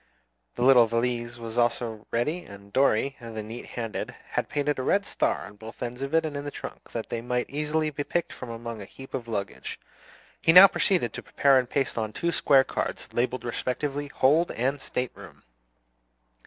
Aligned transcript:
The 0.55 0.63
little 0.63 0.87
valise 0.87 1.37
was 1.37 1.59
also 1.59 2.07
ready; 2.09 2.43
and 2.43 2.73
Dorry, 2.73 3.17
the 3.21 3.43
neat 3.43 3.67
handed, 3.67 4.15
had 4.29 4.49
painted 4.49 4.79
a 4.79 4.81
red 4.81 5.05
star 5.05 5.45
on 5.45 5.57
both 5.57 5.83
ends 5.83 6.01
of 6.01 6.09
both 6.09 6.25
it 6.25 6.35
and 6.35 6.35
the 6.37 6.49
trunk, 6.49 6.89
that 6.91 7.09
they 7.09 7.21
might 7.21 7.45
be 7.45 7.59
easily 7.59 7.91
picked 7.91 8.33
from 8.33 8.49
among 8.49 8.81
a 8.81 8.85
heap 8.85 9.13
of 9.13 9.27
luggage. 9.27 9.79
He 10.41 10.53
now 10.53 10.65
proceeded 10.65 11.13
to 11.13 11.21
prepare 11.21 11.59
and 11.59 11.69
paste 11.69 11.99
on 11.99 12.13
two 12.13 12.31
square 12.31 12.63
cards, 12.63 13.09
labelled 13.13 13.43
respectively, 13.45 14.07
"Hold" 14.07 14.49
and 14.53 14.81
"State 14.81 15.11
room." 15.13 15.43